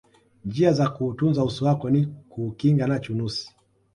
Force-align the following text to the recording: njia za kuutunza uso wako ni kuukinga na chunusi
njia 0.45 0.73
za 0.73 0.89
kuutunza 0.89 1.43
uso 1.43 1.65
wako 1.65 1.89
ni 1.89 2.05
kuukinga 2.29 2.87
na 2.87 2.99
chunusi 2.99 3.55